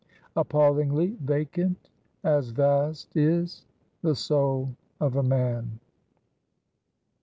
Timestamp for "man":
5.21-5.79